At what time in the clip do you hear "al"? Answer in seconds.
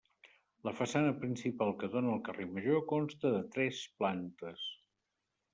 2.15-2.23